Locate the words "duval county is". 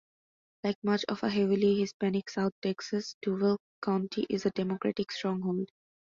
3.21-4.47